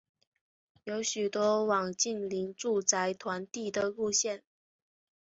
[0.85, 4.41] 有许多网近邻住宅团地的路线。